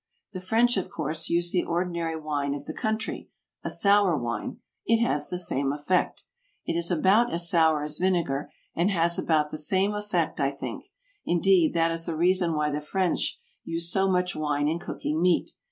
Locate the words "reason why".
12.17-12.71